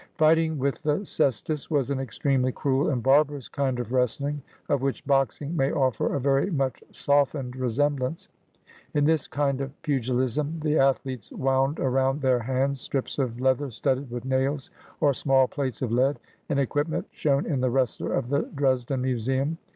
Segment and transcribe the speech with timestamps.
[0.15, 5.05] Fighting with the cestus was an extremely cruel and barbarous kind of wrestling of which
[5.05, 8.27] boxing may offer a very much softened resemblance.
[8.95, 13.69] In this kind of pugil ism the athletes wound around their hands strips of leather
[13.69, 16.17] studded with nails or small plates of lead—
[16.49, 19.59] an equipment shown in the Wrestler of the Dresden Museum.